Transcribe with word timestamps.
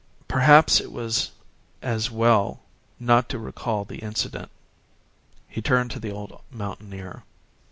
Perhaps 0.27 0.81
it 0.81 0.91
was 0.91 1.29
as 1.83 2.09
well 2.09 2.61
not 2.99 3.29
to 3.29 3.37
recall 3.37 3.85
the 3.85 3.99
incident. 3.99 4.49
He 5.47 5.61
turned 5.61 5.91
to 5.91 5.99
the 5.99 6.09
old 6.11 6.41
mountaineer. 6.49 7.21